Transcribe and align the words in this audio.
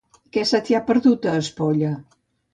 Què 0.37 0.45
se 0.51 0.61
t'hi 0.69 0.77
ha 0.77 0.81
perdut, 0.87 1.29
a 1.33 1.37
Espolla? 1.43 1.95